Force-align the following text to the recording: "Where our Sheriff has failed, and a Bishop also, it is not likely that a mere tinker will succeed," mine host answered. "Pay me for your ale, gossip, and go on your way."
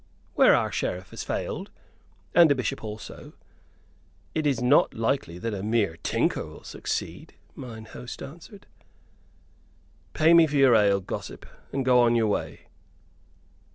"Where 0.33 0.55
our 0.55 0.71
Sheriff 0.71 1.11
has 1.11 1.23
failed, 1.23 1.69
and 2.33 2.51
a 2.51 2.55
Bishop 2.55 2.83
also, 2.83 3.33
it 4.33 4.47
is 4.47 4.59
not 4.59 4.95
likely 4.95 5.37
that 5.37 5.53
a 5.53 5.61
mere 5.61 5.95
tinker 5.97 6.43
will 6.43 6.63
succeed," 6.63 7.35
mine 7.53 7.85
host 7.85 8.23
answered. 8.23 8.65
"Pay 10.13 10.33
me 10.33 10.47
for 10.47 10.55
your 10.55 10.73
ale, 10.73 11.01
gossip, 11.01 11.45
and 11.71 11.85
go 11.85 11.99
on 11.99 12.15
your 12.15 12.25
way." 12.25 12.61